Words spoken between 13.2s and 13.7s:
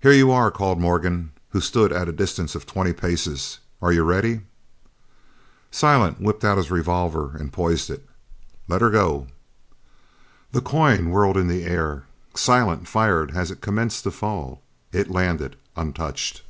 as it